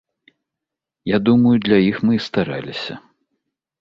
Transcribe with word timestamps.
Я 1.15 1.19
думаю, 1.29 1.53
для 1.67 1.77
іх 1.91 1.95
мы 2.09 2.13
і 2.17 2.25
стараліся. 2.29 2.93